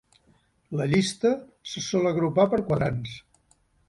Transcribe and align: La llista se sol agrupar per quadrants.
La 0.77 0.85
llista 0.93 1.33
se 1.73 1.83
sol 1.87 2.11
agrupar 2.13 2.47
per 2.55 2.61
quadrants. 2.71 3.13